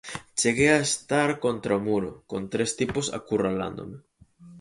Cheguei 0.43 0.71
a 0.75 0.85
estar 0.89 1.29
contra 1.45 1.77
o 1.79 1.83
muro, 1.89 2.11
con 2.31 2.41
tres 2.53 2.69
tipos 2.79 3.07
acurralándome. 3.17 3.97